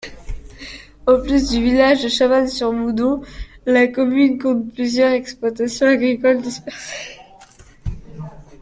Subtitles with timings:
[1.05, 3.21] En plus du village de Chavannes-sur-Moudon,
[3.67, 7.19] la commune compte plusieurs exploitations agricoles dispersées.